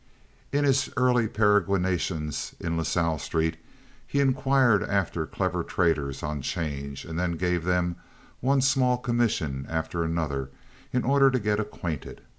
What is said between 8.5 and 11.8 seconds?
small commission after another in order to get